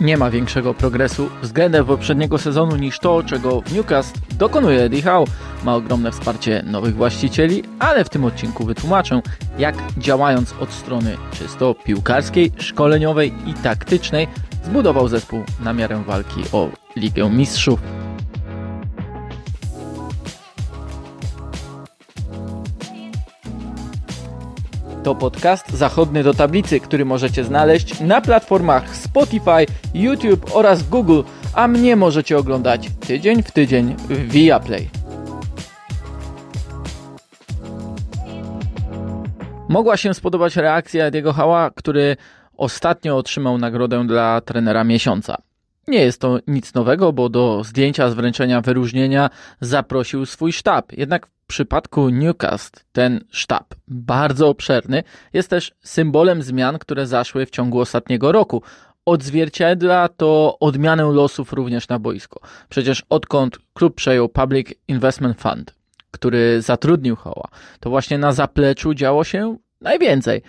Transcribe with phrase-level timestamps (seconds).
[0.00, 5.32] Nie ma większego progresu względem poprzedniego sezonu niż to, czego w Newcastle dokonuje Eddie Howe.
[5.64, 9.20] Ma ogromne wsparcie nowych właścicieli, ale w tym odcinku wytłumaczę,
[9.58, 14.28] jak działając od strony czysto piłkarskiej, szkoleniowej i taktycznej
[14.64, 17.97] zbudował zespół na miarę walki o Ligę Mistrzów.
[25.02, 31.22] To podcast zachodny do tablicy, który możecie znaleźć na platformach Spotify, YouTube oraz Google,
[31.54, 34.90] a mnie możecie oglądać tydzień w tydzień w Viaplay.
[39.68, 42.16] Mogła się spodobać reakcja Ediego Hała, który
[42.56, 45.36] ostatnio otrzymał nagrodę dla trenera miesiąca.
[45.88, 50.92] Nie jest to nic nowego, bo do zdjęcia z wręczenia wyróżnienia zaprosił swój sztab.
[50.92, 57.80] Jednak przypadku Newcastle ten sztab, bardzo obszerny, jest też symbolem zmian, które zaszły w ciągu
[57.80, 58.62] ostatniego roku.
[59.04, 62.40] Odzwierciedla to odmianę losów również na boisko.
[62.68, 65.74] Przecież odkąd klub przejął Public Investment Fund,
[66.10, 67.48] który zatrudnił Hoła,
[67.80, 70.42] to właśnie na zapleczu działo się najwięcej.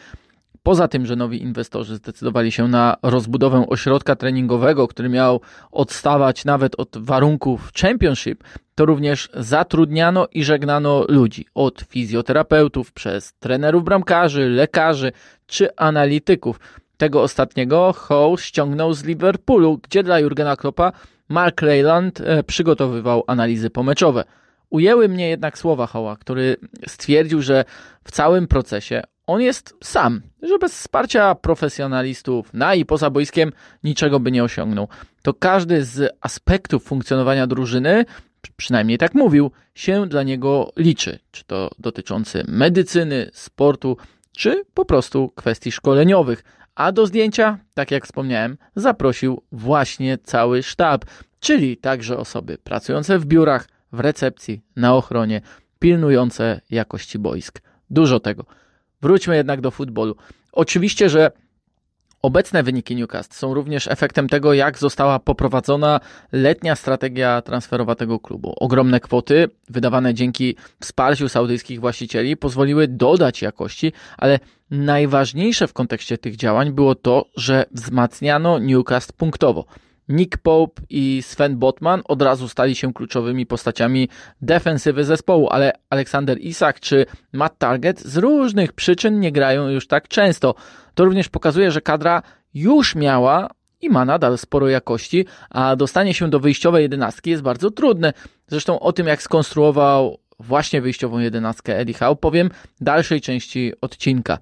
[0.63, 6.79] Poza tym, że nowi inwestorzy zdecydowali się na rozbudowę ośrodka treningowego, który miał odstawać nawet
[6.79, 8.43] od warunków Championship,
[8.75, 15.11] to również zatrudniano i żegnano ludzi od fizjoterapeutów przez trenerów bramkarzy, lekarzy
[15.47, 16.59] czy analityków.
[16.97, 20.91] Tego ostatniego Howe ściągnął z Liverpoolu, gdzie dla Jurgena Kloppa
[21.29, 24.23] Mark Rayland e, przygotowywał analizy pomeczowe.
[24.69, 26.55] Ujęły mnie jednak słowa Hoła, który
[26.87, 27.65] stwierdził, że
[28.03, 33.51] w całym procesie on jest sam, że bez wsparcia profesjonalistów na i poza boiskiem
[33.83, 34.87] niczego by nie osiągnął.
[35.21, 38.05] To każdy z aspektów funkcjonowania drużyny,
[38.57, 41.19] przynajmniej tak mówił, się dla niego liczy.
[41.31, 43.97] Czy to dotyczący medycyny, sportu,
[44.31, 46.43] czy po prostu kwestii szkoleniowych.
[46.75, 51.05] A do zdjęcia, tak jak wspomniałem, zaprosił właśnie cały sztab,
[51.39, 55.41] czyli także osoby pracujące w biurach, w recepcji, na ochronie,
[55.79, 57.61] pilnujące jakości boisk.
[57.89, 58.45] Dużo tego.
[59.01, 60.15] Wróćmy jednak do futbolu.
[60.51, 61.31] Oczywiście, że
[62.21, 65.99] Obecne wyniki Newcastle są również efektem tego, jak została poprowadzona
[66.31, 68.53] letnia strategia transferowa tego klubu.
[68.55, 74.39] Ogromne kwoty, wydawane dzięki wsparciu saudyjskich właścicieli, pozwoliły dodać jakości, ale
[74.71, 79.65] najważniejsze w kontekście tych działań było to, że wzmacniano Newcastle punktowo.
[80.09, 84.09] Nick Pope i Sven Botman od razu stali się kluczowymi postaciami
[84.41, 90.07] defensywy zespołu, ale Aleksander Isak czy Matt Target z różnych przyczyn nie grają już tak
[90.07, 90.55] często.
[90.93, 92.21] To również pokazuje, że kadra
[92.53, 93.49] już miała
[93.81, 98.13] i ma nadal sporo jakości, a dostanie się do wyjściowej jedenastki jest bardzo trudne.
[98.47, 102.49] Zresztą o tym, jak skonstruował właśnie wyjściową jedenastkę Eddie Howe, powiem
[102.81, 104.37] w dalszej części odcinka.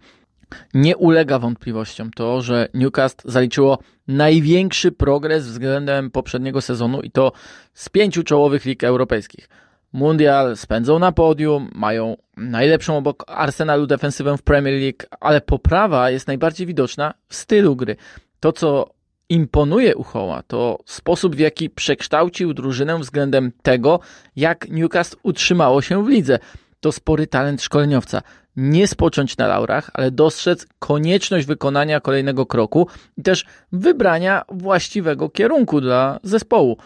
[0.73, 7.31] Nie ulega wątpliwościom to, że Newcastle zaliczyło największy progres względem poprzedniego sezonu i to
[7.73, 9.49] z pięciu czołowych lig europejskich.
[9.93, 16.27] Mundial spędzą na podium, mają najlepszą obok Arsenalu defensywę w Premier League, ale poprawa jest
[16.27, 17.95] najbardziej widoczna w stylu gry.
[18.39, 18.89] To, co
[19.29, 23.99] imponuje Uchoła, to sposób, w jaki przekształcił drużynę względem tego,
[24.35, 26.39] jak Newcastle utrzymało się w lidze.
[26.79, 28.21] To spory talent szkoleniowca
[28.57, 32.87] nie spocząć na laurach, ale dostrzec konieczność wykonania kolejnego kroku
[33.17, 36.77] i też wybrania właściwego kierunku dla zespołu.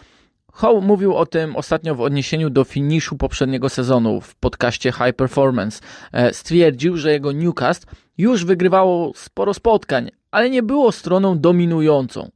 [0.52, 5.80] Howe mówił o tym ostatnio w odniesieniu do finiszu poprzedniego sezonu w podcaście High Performance.
[6.12, 7.86] E, stwierdził, że jego Newcastle
[8.18, 12.30] już wygrywało sporo spotkań, ale nie było stroną dominującą.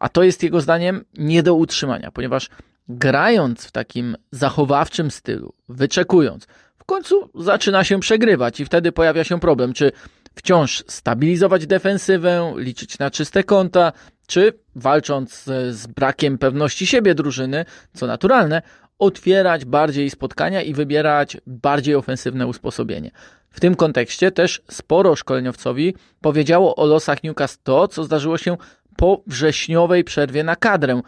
[0.00, 2.50] A to jest jego zdaniem nie do utrzymania, ponieważ
[2.88, 6.46] grając w takim zachowawczym stylu, wyczekując,
[6.88, 9.92] końcu zaczyna się przegrywać i wtedy pojawia się problem, czy
[10.34, 13.92] wciąż stabilizować defensywę, liczyć na czyste konta,
[14.26, 18.62] czy walcząc z brakiem pewności siebie drużyny, co naturalne,
[18.98, 23.10] otwierać bardziej spotkania i wybierać bardziej ofensywne usposobienie.
[23.50, 28.56] W tym kontekście też sporo szkoleniowcowi powiedziało o losach Newcastle to, co zdarzyło się
[28.96, 31.00] po wrześniowej przerwie na kadrę,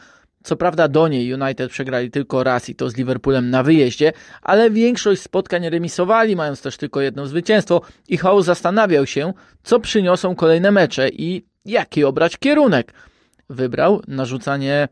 [0.42, 4.70] co prawda do niej United przegrali tylko raz i to z Liverpoolem na wyjeździe, ale
[4.70, 9.32] większość spotkań remisowali, mając też tylko jedno zwycięstwo i Howe zastanawiał się,
[9.62, 12.92] co przyniosą kolejne mecze i jaki obrać kierunek.
[13.50, 14.88] Wybrał narzucanie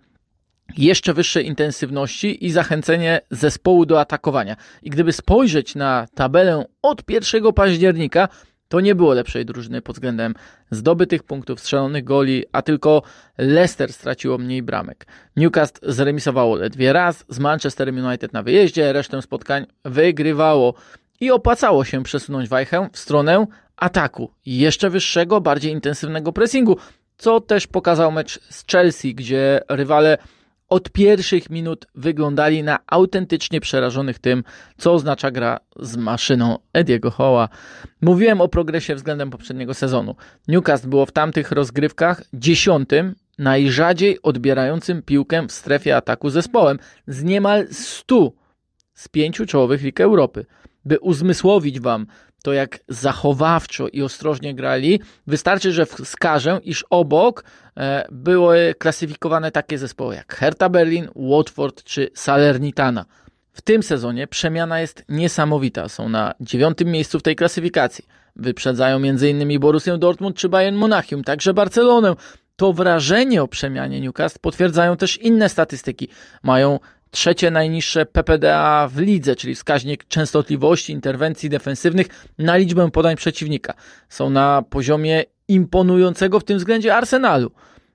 [0.77, 4.56] jeszcze wyższej intensywności i zachęcenie zespołu do atakowania.
[4.83, 8.29] I gdyby spojrzeć na tabelę od 1 października,
[8.69, 10.35] to nie było lepszej drużyny pod względem
[10.70, 13.03] zdobytych punktów, strzelonych goli, a tylko
[13.38, 15.06] Leicester straciło mniej bramek.
[15.37, 20.75] Newcastle zremisowało ledwie raz z Manchesterem United na wyjeździe, resztę spotkań wygrywało
[21.20, 26.76] i opłacało się przesunąć wajchę w stronę ataku, jeszcze wyższego, bardziej intensywnego pressingu.
[27.17, 30.19] co też pokazał mecz z Chelsea, gdzie rywale
[30.69, 34.44] od pierwszych minut wyglądali na autentycznie przerażonych tym,
[34.79, 37.49] co oznacza gra z maszyną Ediego Hoła.
[38.00, 40.15] Mówiłem o progresie względem poprzedniego sezonu.
[40.49, 47.67] Newcastle było w tamtych rozgrywkach dziesiątym najrzadziej odbierającym piłkę w strefie ataku zespołem z niemal
[47.70, 48.32] 100
[48.94, 50.47] z pięciu czołowych lig Europy.
[50.85, 52.06] By uzmysłowić wam
[52.43, 57.44] to, jak zachowawczo i ostrożnie grali, wystarczy, że wskażę, iż obok
[57.76, 63.05] e, były klasyfikowane takie zespoły jak Hertha Berlin, Watford czy Salernitana.
[63.52, 65.88] W tym sezonie przemiana jest niesamowita.
[65.88, 68.05] Są na dziewiątym miejscu w tej klasyfikacji.
[68.37, 69.61] Wyprzedzają m.in.
[69.61, 72.14] Borussię Dortmund czy Bayern Monachium, także Barcelonę.
[72.56, 76.08] To wrażenie o przemianie Newcastle potwierdzają też inne statystyki.
[76.43, 76.79] Mają
[77.10, 82.06] trzecie najniższe PPDA w lidze, czyli wskaźnik częstotliwości interwencji defensywnych
[82.38, 83.75] na liczbę podań przeciwnika.
[84.08, 87.50] Są na poziomie imponującego w tym względzie Arsenalu.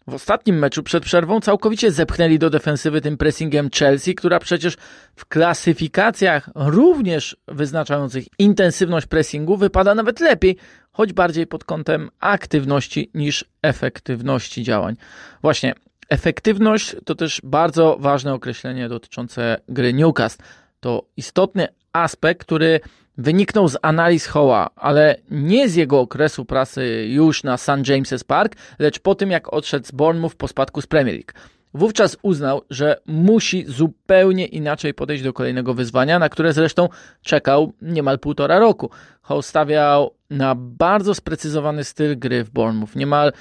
[0.08, 4.78] W ostatnim meczu przed przerwą całkowicie zepchnęli do defensywy tym pressingem Chelsea, która przecież
[5.16, 10.58] w klasyfikacjach również wyznaczających intensywność pressingu wypada nawet lepiej,
[10.92, 14.96] choć bardziej pod kątem aktywności niż efektywności działań.
[15.42, 15.74] Właśnie
[16.14, 20.44] Efektywność to też bardzo ważne określenie dotyczące gry Newcastle.
[20.80, 22.80] To istotny aspekt, który
[23.18, 27.70] wyniknął z analiz Hoła, ale nie z jego okresu pracy już na St.
[27.70, 31.34] James's Park, lecz po tym jak odszedł z Bournemouth po spadku z Premier League.
[31.74, 36.90] Wówczas uznał, że musi zupełnie inaczej podejść do kolejnego wyzwania, na które zresztą
[37.22, 38.90] czekał niemal półtora roku.
[39.22, 43.34] Hall stawiał na bardzo sprecyzowany styl gry w Bournemouth, niemal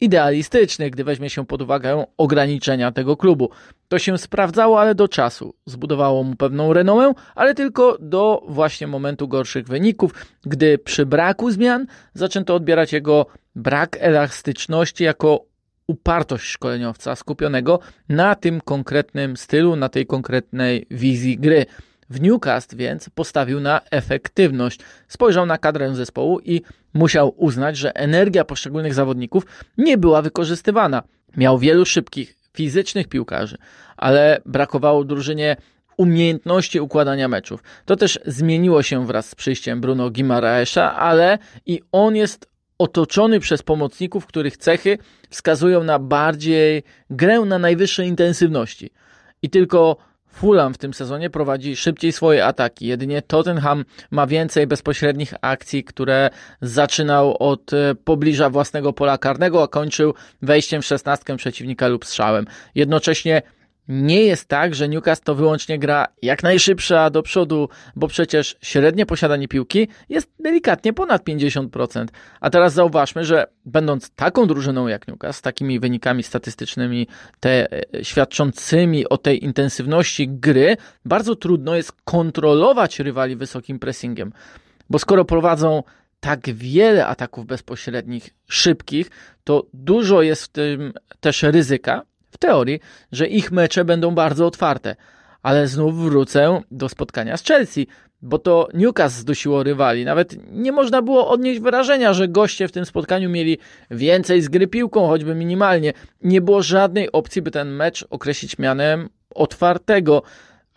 [0.00, 3.50] idealistyczny, gdy weźmie się pod uwagę ograniczenia tego klubu.
[3.88, 5.54] To się sprawdzało, ale do czasu.
[5.66, 11.86] Zbudowało mu pewną renomę, ale tylko do właśnie momentu gorszych wyników, gdy przy braku zmian
[12.14, 15.44] zaczęto odbierać jego brak elastyczności jako
[15.86, 21.66] upartość szkoleniowca skupionego na tym konkretnym stylu, na tej konkretnej wizji gry.
[22.10, 24.80] W Newcastle więc postawił na efektywność.
[25.08, 26.62] Spojrzał na kadrę zespołu i
[26.94, 29.46] musiał uznać, że energia poszczególnych zawodników
[29.78, 31.02] nie była wykorzystywana.
[31.36, 33.58] Miał wielu szybkich, fizycznych piłkarzy,
[33.96, 35.56] ale brakowało drużynie
[35.96, 37.62] umiejętności układania meczów.
[37.84, 43.62] To też zmieniło się wraz z przyjściem Bruno Gimaraesza, ale i on jest otoczony przez
[43.62, 44.98] pomocników, których cechy
[45.30, 48.90] wskazują na bardziej grę na najwyższej intensywności.
[49.42, 49.96] I tylko
[50.32, 52.86] Fulham w tym sezonie prowadzi szybciej swoje ataki.
[52.86, 56.30] Jedynie Tottenham ma więcej bezpośrednich akcji, które
[56.62, 62.46] zaczynał od e, pobliża własnego pola karnego, a kończył wejściem w szesnastkę przeciwnika lub strzałem.
[62.74, 63.42] Jednocześnie
[63.88, 69.06] nie jest tak, że Newcastle to wyłącznie gra jak najszybsza do przodu, bo przecież średnie
[69.06, 72.06] posiadanie piłki jest delikatnie ponad 50%.
[72.40, 77.06] A teraz zauważmy, że będąc taką drużyną jak Newcastle, z takimi wynikami statystycznymi
[77.40, 84.32] te, e, świadczącymi o tej intensywności gry, bardzo trudno jest kontrolować rywali wysokim pressingiem.
[84.90, 85.82] Bo skoro prowadzą
[86.20, 89.10] tak wiele ataków bezpośrednich, szybkich,
[89.44, 92.80] to dużo jest w tym też ryzyka, w teorii,
[93.12, 94.96] że ich mecze będą bardzo otwarte.
[95.42, 97.86] Ale znów wrócę do spotkania z Chelsea,
[98.22, 100.04] bo to Newcastle zdusiło rywali.
[100.04, 103.58] Nawet nie można było odnieść wrażenia, że goście w tym spotkaniu mieli
[103.90, 105.92] więcej z gry piłką, choćby minimalnie.
[106.22, 110.22] Nie było żadnej opcji, by ten mecz określić mianem otwartego.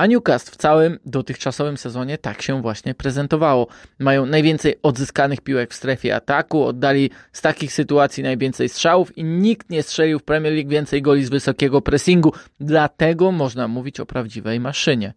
[0.02, 3.68] A Newcastle w całym dotychczasowym sezonie tak się właśnie prezentowało.
[4.00, 9.70] Mają najwięcej odzyskanych piłek w strefie ataku, oddali z takich sytuacji najwięcej strzałów i nikt
[9.70, 12.34] nie strzelił w Premier League więcej goli z wysokiego pressingu.
[12.60, 15.14] Dlatego można mówić o prawdziwej maszynie.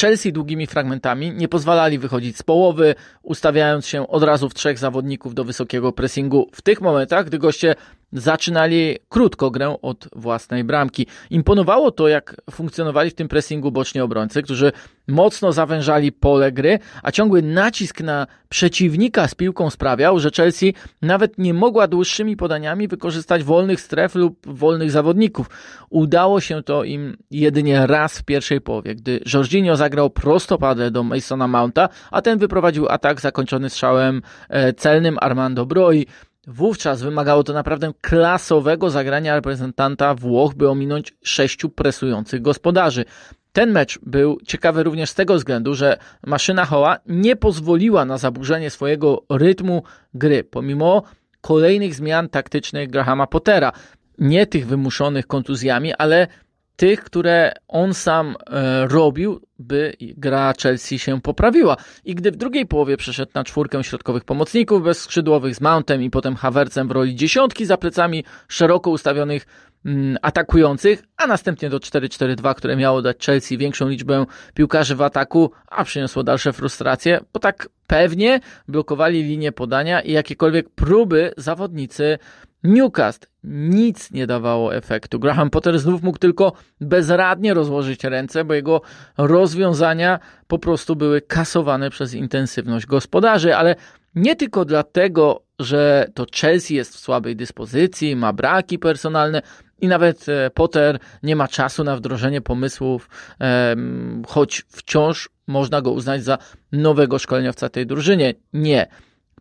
[0.00, 5.34] Chelsea długimi fragmentami nie pozwalali wychodzić z połowy, ustawiając się od razu w trzech zawodników
[5.34, 7.74] do wysokiego pressingu w tych momentach, gdy goście
[8.12, 11.06] zaczynali krótko grę od własnej bramki.
[11.30, 14.72] Imponowało to, jak funkcjonowali w tym pressingu boczni obrońcy, którzy
[15.08, 21.38] mocno zawężali pole gry, a ciągły nacisk na przeciwnika z piłką sprawiał, że Chelsea nawet
[21.38, 25.50] nie mogła dłuższymi podaniami wykorzystać wolnych stref lub wolnych zawodników.
[25.90, 31.48] Udało się to im jedynie raz w pierwszej połowie, gdy Jorginho zagrał prostopadę do Masona
[31.48, 36.06] Mounta, a ten wyprowadził atak zakończony strzałem e, celnym Armando Broi.
[36.46, 43.04] Wówczas wymagało to naprawdę klasowego zagrania reprezentanta Włoch, by ominąć sześciu presujących gospodarzy.
[43.52, 48.70] Ten mecz był ciekawy również z tego względu, że maszyna Hoła nie pozwoliła na zaburzenie
[48.70, 49.82] swojego rytmu
[50.14, 51.02] gry, pomimo
[51.40, 53.72] kolejnych zmian taktycznych Grahama Pottera.
[54.18, 56.26] Nie tych wymuszonych kontuzjami, ale
[56.78, 61.76] tych, które on sam e, robił, by gra Chelsea się poprawiła.
[62.04, 66.10] I gdy w drugiej połowie przeszedł na czwórkę środkowych pomocników bez skrzydłowych z Mountem i
[66.10, 69.46] potem Havercem w roli dziesiątki za plecami szeroko ustawionych
[70.22, 75.84] atakujących, a następnie do 4-4-2, które miało dać Chelsea większą liczbę piłkarzy w ataku, a
[75.84, 82.18] przyniosło dalsze frustracje, bo tak pewnie blokowali linię podania i jakiekolwiek próby zawodnicy
[82.64, 85.18] Newcastle nic nie dawało efektu.
[85.18, 88.82] Graham Potter znów mógł tylko bezradnie rozłożyć ręce, bo jego
[89.18, 93.76] rozwiązania po prostu były kasowane przez intensywność gospodarzy, ale
[94.14, 99.42] nie tylko dlatego, że to Chelsea jest w słabej dyspozycji, ma braki personalne
[99.78, 103.08] i nawet e, Potter nie ma czasu na wdrożenie pomysłów,
[104.26, 106.38] choć wciąż można go uznać za
[106.72, 108.34] nowego szkoleniowca tej drużynie.
[108.52, 108.86] Nie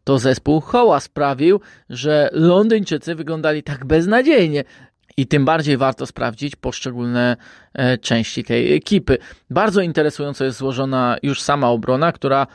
[0.08, 4.64] to zespół Hoła sprawił, że Londyńczycy wyglądali tak beznadziejnie.
[5.18, 7.38] I tym bardziej warto sprawdzić poszczególne
[7.74, 9.18] e, części tej ekipy.
[9.50, 12.48] Bardzo interesująco jest złożona już sama obrona, która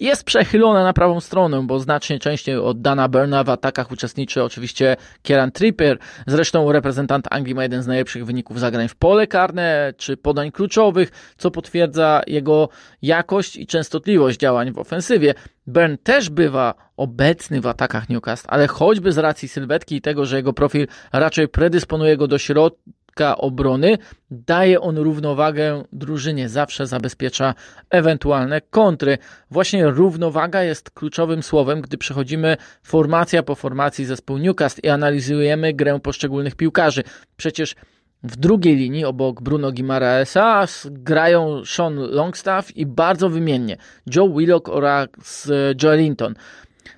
[0.00, 4.96] jest przechylona na prawą stronę, bo znacznie częściej od Dana Burna w atakach uczestniczy oczywiście
[5.22, 5.98] Kieran Trippier.
[6.26, 11.34] Zresztą reprezentant Anglii ma jeden z najlepszych wyników zagrań w pole karne czy podań kluczowych,
[11.38, 12.68] co potwierdza jego
[13.02, 15.34] jakość i częstotliwość działań w ofensywie.
[15.66, 20.36] Burn też bywa obecny w atakach Newcastle, ale choćby z racji sylwetki i tego, że
[20.36, 22.82] jego profil raczej predysponuje go do środka,
[23.20, 23.98] obrony,
[24.30, 27.54] daje on równowagę drużynie, zawsze zabezpiecza
[27.90, 29.18] ewentualne kontry.
[29.50, 36.00] Właśnie równowaga jest kluczowym słowem, gdy przechodzimy formacja po formacji zespół Newcastle i analizujemy grę
[36.00, 37.02] poszczególnych piłkarzy.
[37.36, 37.74] Przecież
[38.22, 43.76] w drugiej linii obok Bruno Guimaraesa grają Sean Longstaff i bardzo wymiennie
[44.14, 45.50] Joe Willock oraz
[45.82, 46.34] Joelinton.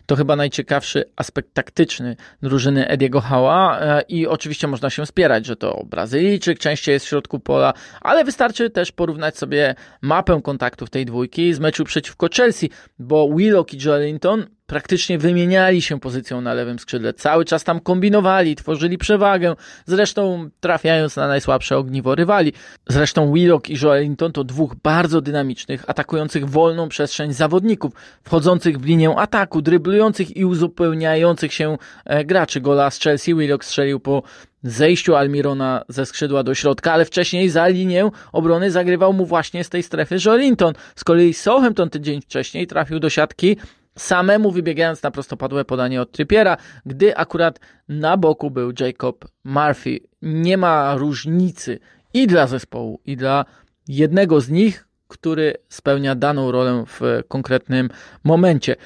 [0.08, 5.56] To chyba najciekawszy aspekt taktyczny drużyny Ediego Hała e, i oczywiście można się spierać, że
[5.56, 11.06] to Brazylijczyk częściej jest w środku pola, ale wystarczy też porównać sobie mapę kontaktów tej
[11.06, 16.78] dwójki z meczu przeciwko Chelsea, bo Willock i Joelinton praktycznie wymieniali się pozycją na lewym
[16.78, 17.14] skrzydle.
[17.14, 19.56] Cały czas tam kombinowali, tworzyli przewagę,
[19.86, 22.52] zresztą trafiając na najsłabsze ogniwo rywali.
[22.88, 29.14] Zresztą Willock i Joelinton to dwóch bardzo dynamicznych, atakujących wolną przestrzeń zawodników, wchodzących w linię
[29.16, 32.60] ataku, dryblujących i uzupełniających się e, graczy.
[32.60, 34.22] Gola z Chelsea Willock strzelił po
[34.62, 39.68] zejściu Almirona ze skrzydła do środka, ale wcześniej za linię obrony zagrywał mu właśnie z
[39.68, 40.74] tej strefy Joelinton.
[40.96, 43.56] Z kolei Southampton tydzień wcześniej trafił do siatki
[43.98, 50.00] samemu wybiegając na prostopadłe podanie od Trippiera, gdy akurat na boku był Jacob Murphy.
[50.22, 51.78] Nie ma różnicy
[52.14, 53.44] i dla zespołu, i dla
[53.88, 57.88] jednego z nich, który spełnia daną rolę w konkretnym
[58.24, 58.76] momencie.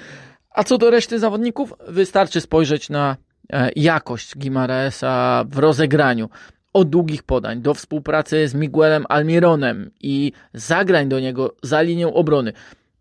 [0.50, 3.16] A co do reszty zawodników, wystarczy spojrzeć na
[3.52, 6.28] e, jakość Gimaraesa w rozegraniu.
[6.72, 12.52] Od długich podań do współpracy z Miguelem Almironem i zagrań do niego za linią obrony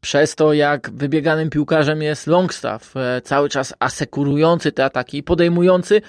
[0.01, 6.01] przez to, jak wybieganym piłkarzem jest Longstaff, e, cały czas asekurujący te ataki i podejmujący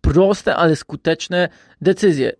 [0.00, 1.48] proste, ale skuteczne
[1.80, 2.32] decyzje.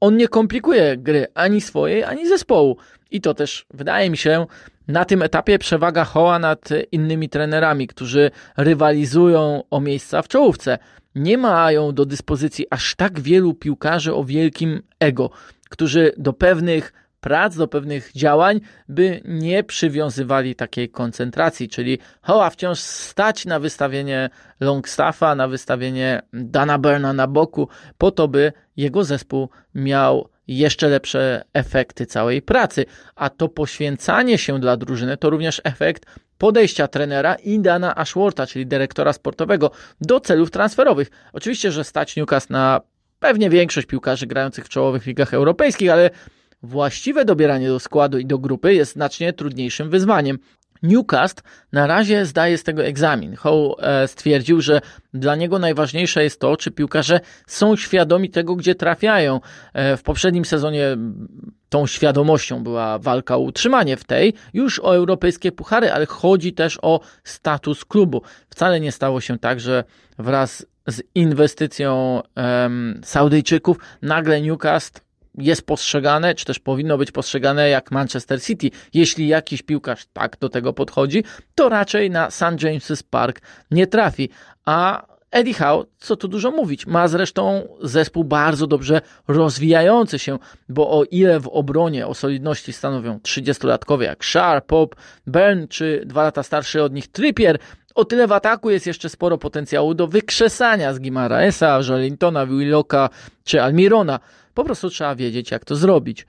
[0.00, 2.76] On nie komplikuje gry ani swojej, ani zespołu.
[3.10, 4.46] I to też, wydaje mi się,
[4.88, 10.78] na tym etapie przewaga Hoa nad innymi trenerami, którzy rywalizują o miejsca w czołówce.
[11.14, 15.30] Nie mają do dyspozycji aż tak wielu piłkarzy o wielkim ego,
[15.70, 22.78] którzy do pewnych prac, do pewnych działań, by nie przywiązywali takiej koncentracji, czyli Hoła wciąż
[22.78, 29.48] stać na wystawienie Longstaffa, na wystawienie Dana Burna na boku, po to, by jego zespół
[29.74, 32.84] miał jeszcze lepsze efekty całej pracy.
[33.14, 36.06] A to poświęcanie się dla drużyny to również efekt
[36.38, 39.70] podejścia trenera i Dana Ashworta, czyli dyrektora sportowego,
[40.00, 41.10] do celów transferowych.
[41.32, 42.80] Oczywiście, że stać Newcastle na
[43.18, 46.10] pewnie większość piłkarzy grających w czołowych ligach europejskich, ale
[46.62, 50.38] Właściwe dobieranie do składu i do grupy jest znacznie trudniejszym wyzwaniem.
[50.82, 53.36] Newcast na razie zdaje z tego egzamin.
[53.36, 54.80] Howe e, stwierdził, że
[55.14, 59.40] dla niego najważniejsze jest to, czy piłkarze są świadomi tego, gdzie trafiają.
[59.72, 60.96] E, w poprzednim sezonie
[61.68, 66.78] tą świadomością była walka o utrzymanie w tej, już o europejskie puchary, ale chodzi też
[66.82, 68.22] o status klubu.
[68.50, 69.84] Wcale nie stało się tak, że
[70.18, 75.00] wraz z inwestycją um, Saudyjczyków nagle Newcastle
[75.38, 78.70] jest postrzegane, czy też powinno być postrzegane jak Manchester City.
[78.94, 82.42] Jeśli jakiś piłkarz tak do tego podchodzi, to raczej na St.
[82.42, 83.40] James's Park
[83.70, 84.30] nie trafi.
[84.64, 90.90] A Eddie Howe, co tu dużo mówić, ma zresztą zespół bardzo dobrze rozwijający się, bo
[90.90, 96.42] o ile w obronie o solidności stanowią 30-latkowie jak Sharp, Pop, Byrne czy dwa lata
[96.42, 97.58] starszy od nich Trippier,
[97.94, 103.10] o tyle w ataku jest jeszcze sporo potencjału do wykrzesania z Gimaraesa, Jolintona, Willocka
[103.44, 104.20] czy Almirona.
[104.58, 106.26] Po prostu trzeba wiedzieć, jak to zrobić.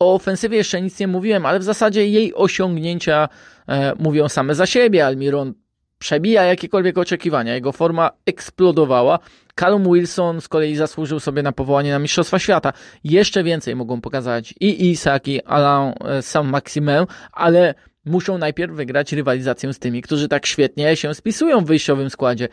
[0.00, 3.28] O ofensywie jeszcze nic nie mówiłem, ale w zasadzie jej osiągnięcia
[3.68, 5.06] e, mówią same za siebie.
[5.06, 5.54] Almiron
[5.98, 7.54] przebija jakiekolwiek oczekiwania.
[7.54, 9.18] Jego forma eksplodowała.
[9.54, 12.72] Callum Wilson z kolei zasłużył sobie na powołanie na Mistrzostwa Świata.
[13.04, 19.72] Jeszcze więcej mogą pokazać i Isak, i Alain e, Saint-Maximin, ale muszą najpierw wygrać rywalizację
[19.72, 22.48] z tymi, którzy tak świetnie się spisują w wyjściowym składzie.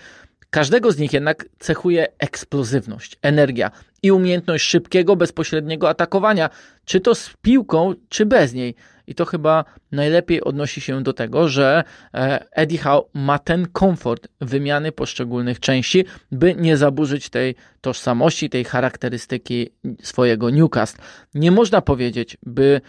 [0.55, 3.71] Każdego z nich jednak cechuje eksplozywność, energia
[4.03, 6.49] i umiejętność szybkiego, bezpośredniego atakowania,
[6.85, 8.75] czy to z piłką, czy bez niej.
[9.07, 11.83] I to chyba najlepiej odnosi się do tego, że
[12.13, 18.63] e, Eddie Howe ma ten komfort wymiany poszczególnych części, by nie zaburzyć tej tożsamości, tej
[18.63, 19.69] charakterystyki
[20.03, 21.01] swojego Newcastle.
[21.33, 22.81] Nie można powiedzieć, by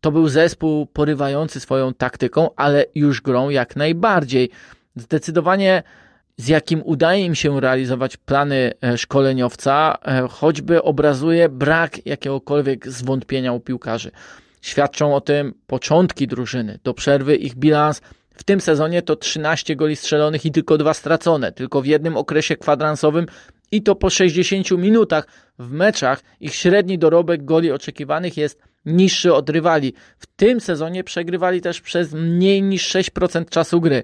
[0.00, 4.50] to był zespół porywający swoją taktyką, ale już grą jak najbardziej.
[4.96, 5.82] Zdecydowanie
[6.36, 13.52] z jakim udaje im się realizować plany e, szkoleniowca, e, choćby obrazuje brak jakiegokolwiek zwątpienia
[13.52, 14.10] u piłkarzy.
[14.62, 16.78] Świadczą o tym początki drużyny.
[16.84, 18.00] Do przerwy ich bilans
[18.34, 21.52] w tym sezonie to 13 goli strzelonych i tylko dwa stracone.
[21.52, 23.26] Tylko w jednym okresie kwadransowym
[23.72, 25.26] i to po 60 minutach
[25.58, 29.94] w meczach ich średni dorobek goli oczekiwanych jest niższy od rywali.
[30.18, 34.02] W tym sezonie przegrywali też przez mniej niż 6% czasu gry.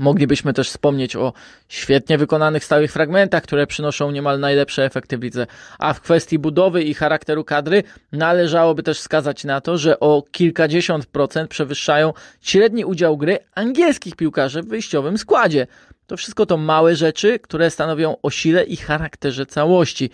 [0.00, 1.32] Moglibyśmy też wspomnieć o
[1.68, 5.46] świetnie wykonanych stałych fragmentach, które przynoszą niemal najlepsze efekty w lidze.
[5.78, 11.06] A w kwestii budowy i charakteru kadry należałoby też wskazać na to, że o kilkadziesiąt
[11.06, 15.66] procent przewyższają średni udział gry angielskich piłkarzy w wyjściowym składzie.
[16.06, 20.10] To wszystko to małe rzeczy, które stanowią o sile i charakterze całości.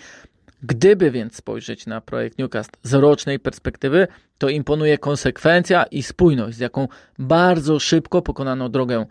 [0.62, 4.06] Gdyby więc spojrzeć na projekt Newcastle z rocznej perspektywy,
[4.38, 6.88] to imponuje konsekwencja i spójność, z jaką
[7.18, 9.06] bardzo szybko pokonano drogę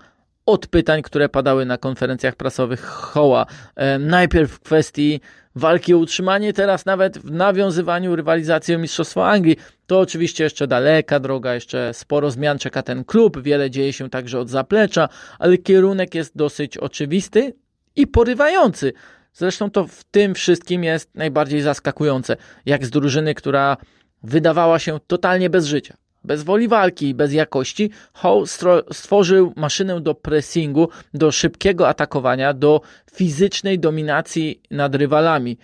[0.45, 3.45] od pytań, które padały na konferencjach prasowych Hoła.
[3.75, 5.21] E, najpierw w kwestii
[5.55, 9.57] walki o utrzymanie, teraz nawet w nawiązywaniu rywalizacji o Mistrzostwo Anglii.
[9.87, 14.39] To oczywiście jeszcze daleka droga, jeszcze sporo zmian czeka ten klub, wiele dzieje się także
[14.39, 15.09] od zaplecza,
[15.39, 17.53] ale kierunek jest dosyć oczywisty
[17.95, 18.93] i porywający.
[19.33, 23.77] Zresztą to w tym wszystkim jest najbardziej zaskakujące, jak z drużyny, która
[24.23, 28.45] wydawała się totalnie bez życia bez woli walki i bez jakości, Howe
[28.91, 32.81] stworzył maszynę do pressingu, do szybkiego atakowania, do
[33.13, 35.57] fizycznej dominacji nad rywalami.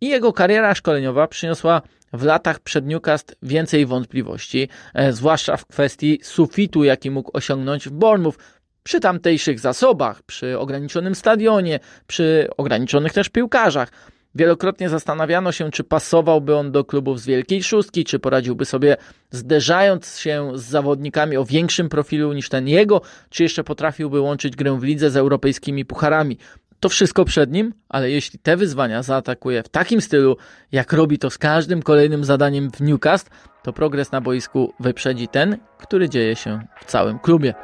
[0.00, 6.20] I jego kariera szkoleniowa przyniosła w latach przed Newcastle więcej wątpliwości, e, zwłaszcza w kwestii
[6.22, 8.38] sufitu, jaki mógł osiągnąć w Bournemouth
[8.82, 13.88] przy tamtejszych zasobach, przy ograniczonym stadionie, przy ograniczonych też piłkarzach.
[14.36, 18.96] Wielokrotnie zastanawiano się, czy pasowałby on do klubów z Wielkiej Szóstki, czy poradziłby sobie
[19.30, 24.78] zderzając się z zawodnikami o większym profilu niż ten jego, czy jeszcze potrafiłby łączyć grę
[24.80, 26.38] w lidze z europejskimi pucharami.
[26.80, 30.36] To wszystko przed nim, ale jeśli te wyzwania zaatakuje w takim stylu,
[30.72, 33.30] jak robi to z każdym kolejnym zadaniem w Newcastle,
[33.62, 37.54] to progres na boisku wyprzedzi ten, który dzieje się w całym klubie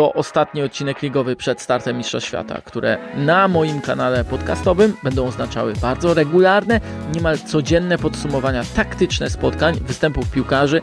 [0.00, 5.72] to ostatni odcinek ligowy przed startem Mistrzostw Świata, które na moim kanale podcastowym będą oznaczały
[5.72, 6.80] bardzo regularne,
[7.14, 10.80] niemal codzienne podsumowania taktyczne spotkań, występów piłkarzy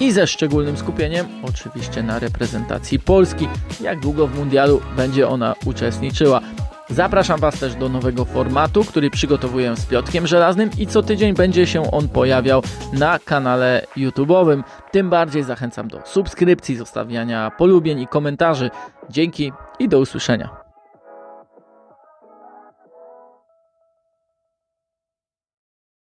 [0.00, 3.48] i ze szczególnym skupieniem oczywiście na reprezentacji Polski,
[3.80, 6.40] jak długo w mundialu będzie ona uczestniczyła.
[6.90, 11.66] Zapraszam Was też do nowego formatu, który przygotowuję z Piotkiem Żelaznym i co tydzień będzie
[11.66, 14.62] się on pojawiał na kanale YouTube'owym.
[14.90, 18.70] Tym bardziej zachęcam do subskrypcji, zostawiania polubień i komentarzy.
[19.10, 20.59] Dzięki i do usłyszenia.